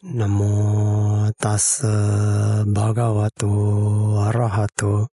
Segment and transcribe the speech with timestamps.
[0.00, 5.10] 南无大斯巴嘎瓦多阿拉哈多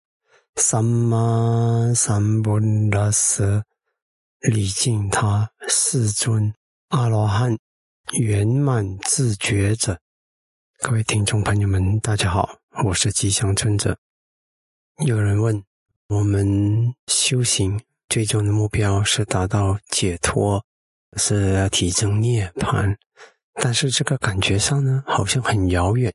[0.58, 2.59] 萨玛三布
[2.92, 3.63] 达斯
[4.42, 6.53] 礼敬他世尊
[6.90, 7.58] 阿罗汉
[8.20, 10.00] 圆满自觉者。
[10.82, 13.98] 各位听众朋友们，大家好，我是吉祥村者。
[15.04, 15.64] 有人问，
[16.10, 20.64] 我们修行最终的目标是达到解脱，
[21.18, 22.96] 是要提升涅槃？
[23.62, 26.14] 但是这个感觉上呢，好像很遥远。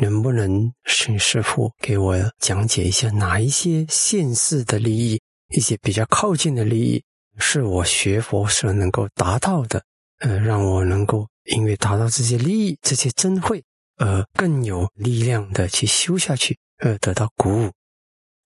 [0.00, 7.02] 能不能请师傅给我讲解一下，哪一些现世的利益，一些比较靠近的利益，
[7.38, 9.82] 是我学佛所能够达到的？
[10.20, 13.60] 呃，让我能够因为达到这些利益、这些珍慧，
[13.96, 17.72] 而更有力量的去修下去，而得到鼓舞，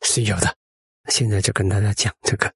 [0.01, 0.55] 是有的。
[1.09, 2.51] 现在就跟大家讲这个，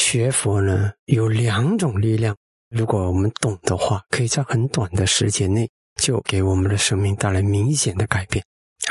[0.00, 2.36] 学佛呢有两种力量。
[2.70, 8.44] 如果我们懂的话，可以在很短的时间内就给我们的生命带来明显的改变。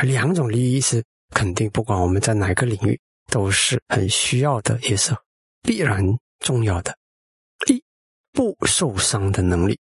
[0.03, 2.99] 两种利益是肯定，不管我们在哪个领域
[3.31, 5.15] 都是很需要的，也是
[5.61, 6.03] 必然
[6.39, 6.93] 重要的。
[7.67, 7.81] 一
[8.33, 9.79] 不受伤的能力，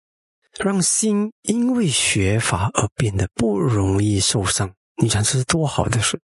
[0.58, 4.72] 让心因为学法而变得不容易受伤。
[5.00, 6.20] 你想这是多好的事？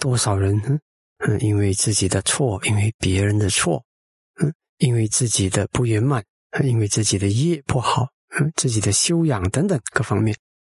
[0.00, 0.56] 多少人
[1.18, 3.84] 嗯，因为自己的错，因为别人的错，
[4.40, 6.24] 嗯，因为自己的不圆满。
[6.64, 10.36] 因为自己的业不好，嗯，自己的修养等等各方面，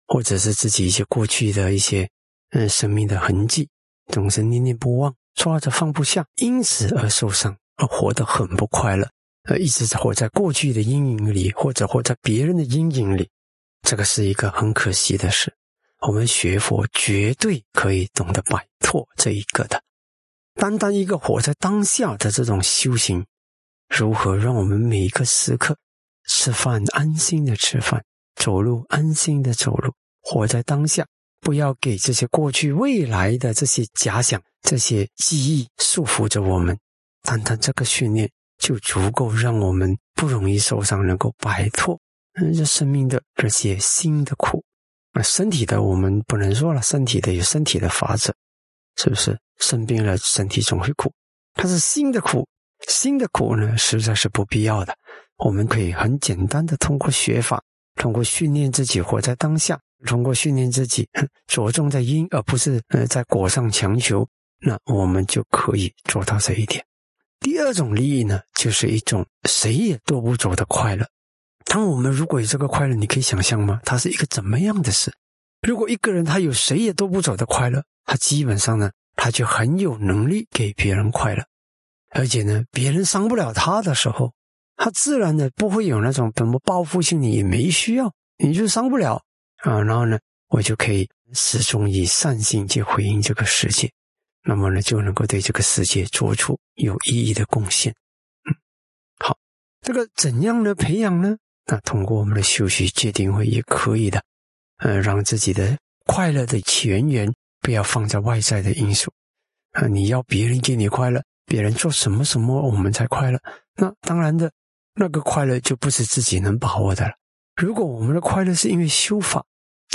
[0.08, 2.10] 或者是自己一些过去的一些
[2.52, 3.70] 嗯生命的痕迹，
[4.12, 9.08] 总是念念不忘，抓着放不下，因此而受伤，而活得很不快乐，
[9.44, 13.30] 而一直活在过去的阴影里，或者活在别人的阴影里，
[13.84, 15.54] 这个是一个很可惜的事。
[16.08, 19.84] 我们学佛绝对可以懂得摆脱这一个的，
[20.56, 23.26] 单单一个活在当下的这种修行。
[23.90, 25.78] 如何让我们每一个时刻
[26.28, 28.04] 吃饭安心的吃饭，
[28.36, 31.06] 走路安心的走路，活在当下，
[31.42, 36.78] 不要给这些过去、未来的这些假想、这些记忆束缚着我们。
[37.24, 42.00] 单单这个训练就足够让我们不容易受伤，能够摆脱
[42.40, 44.64] 嗯这生命的这些新的苦。
[45.14, 48.34] 啊，身体的我们不能说了，身体的有身体的法则，
[48.96, 49.38] 是不是？
[49.58, 51.12] 生病了，身体总会苦，
[51.56, 52.48] 它是新的苦。
[52.88, 54.96] 新的苦呢，实在是不必要的。
[55.38, 57.62] 我们可以很简单的通过学法，
[57.96, 61.08] 通过训练自己活在当下，通过训练自己
[61.48, 64.28] 着重在因，而不是呃在果上强求，
[64.60, 66.84] 那我们就可以做到这一点。
[67.40, 71.08] 第二种利益呢，就是一种谁也夺不走的快乐。
[71.66, 73.80] 当我们如果有这个快乐，你可以想象吗？
[73.86, 75.14] 它是一个怎么样的事？
[75.62, 81.44] 如果一个人他有谁也夺不走的快乐，他基本上呢，他就很有能力给别人快乐。
[82.10, 84.34] 而且呢，别人伤不了他的时候，
[84.76, 89.22] 他自然的不会有那种什么报复性的，也没需要，你就伤不了
[89.58, 89.82] 啊。
[89.84, 90.18] 然后呢，
[90.48, 93.92] 我就可以始终以善心去回应这个世界，
[94.44, 97.94] 那么呢，就能够对这个世界做出有意义的贡献。
[98.50, 98.56] 嗯，
[99.20, 99.38] 好，
[99.82, 101.38] 这个怎样的培养呢？
[101.66, 104.24] 那通过我们的修习界定会也可以的。
[104.78, 109.12] 呃，让自己的快乐的泉源不要放在外在的因素
[109.74, 111.22] 啊，你要别人给你快乐。
[111.50, 113.40] 别人做什么什么，我们才快乐。
[113.76, 114.52] 那当然的，
[114.94, 117.12] 那个快乐就不是自己能把握的了。
[117.56, 119.44] 如果我们的快乐是因为修法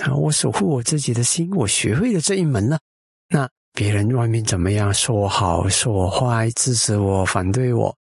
[0.03, 2.81] 啊，我守护我自己的心，我学会了这一门了，
[3.29, 7.97] 那别人外面怎么样说我好，说我坏，支持我，反对我，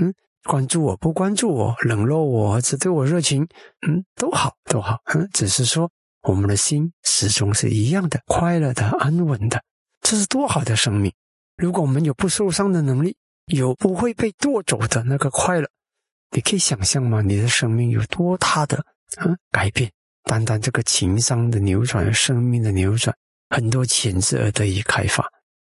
[0.00, 0.12] 嗯，
[0.44, 3.46] 关注我不关注我，冷落我，只对我热情，
[3.86, 5.88] 嗯，都好都好，嗯，只是说
[6.22, 9.62] 我们的心始终是一样的，快乐的、安稳的，
[10.02, 11.12] 这是多好的生命。
[11.56, 15.68] 如果我们有不受伤的能力，有不会被夺走的那个快乐，
[16.30, 17.22] 你可以想象吗？
[17.22, 18.76] 你的生命有多大的
[19.16, 19.90] 啊改变？
[20.24, 23.16] 单单这个情商的扭转，生命的扭转，
[23.48, 25.24] 很多潜质而得以开发。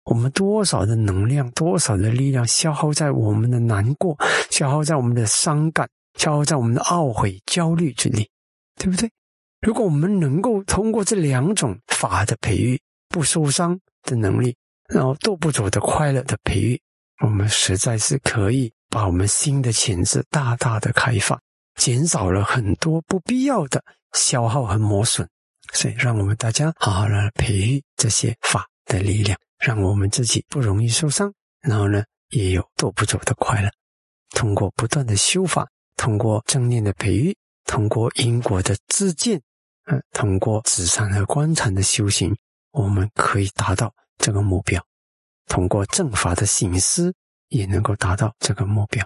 [0.04, 4.18] 我们多少的能量，多少的力量消耗在我们的难过，
[4.50, 8.30] 消耗在我们的伤感，消耗在我们的懊悔、焦虑之里，
[8.76, 9.10] 对不对？
[9.62, 12.80] 如果我们能够通过这两种法的培育，
[13.10, 14.56] 不受伤的能力。
[14.94, 16.82] 然后斗不走的快乐的培育，
[17.24, 21.40] 我们实在是可以把我们新的潜质大大的开放，
[21.76, 25.28] 减少了很多不必要的消耗和磨损。
[25.74, 33.72] 所以，让我们大家好好的培育这些法的力量，让我们自己不容易受伤，然后呢，也有斗不走的快乐。
[34.32, 35.66] 通过不断的修法，
[35.96, 37.34] 通过正念的培育，
[37.66, 39.42] 通过因果的自见，
[39.86, 42.36] 嗯，通过止禅和观禅的修行，
[42.72, 43.94] 我们可以达到。
[44.22, 44.82] 这个目标，
[45.48, 47.14] 通过正法的醒思，
[47.50, 49.00] 也能够达到这个目标。